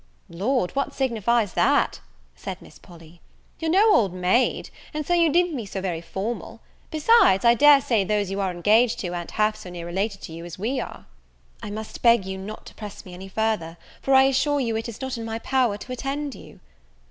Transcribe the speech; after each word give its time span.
"Lord, 0.31 0.71
what 0.71 0.95
signifies 0.95 1.53
that?" 1.53 1.99
said 2.35 2.59
Miss 2.59 2.79
Polly, 2.79 3.21
"you're 3.59 3.69
no 3.69 3.93
old 3.93 4.15
maid, 4.15 4.71
and 4.95 5.05
so 5.05 5.13
you 5.13 5.29
needn't 5.29 5.55
be 5.55 5.63
so 5.67 5.79
very 5.79 6.01
formal: 6.01 6.59
besides 6.89 7.45
I 7.45 7.53
dare 7.53 7.79
say 7.81 8.03
those 8.03 8.31
you 8.31 8.39
are 8.41 8.49
engaged 8.49 8.97
to 9.01 9.09
a'n't 9.13 9.29
half 9.29 9.55
so 9.55 9.69
near 9.69 9.85
related 9.85 10.19
to 10.21 10.33
you 10.33 10.43
as 10.43 10.57
we 10.57 10.79
are." 10.79 11.05
"I 11.61 11.69
must 11.69 12.01
beg 12.01 12.25
you 12.25 12.39
not 12.39 12.65
to 12.65 12.73
press 12.73 13.05
me 13.05 13.13
any 13.13 13.27
further, 13.27 13.77
for 14.01 14.15
I 14.15 14.23
assure 14.23 14.59
you 14.59 14.75
it 14.75 14.89
is 14.89 14.99
not 15.01 15.19
in 15.19 15.23
my 15.23 15.37
power 15.37 15.77
to 15.77 15.91
attend 15.91 16.33
you." 16.33 16.61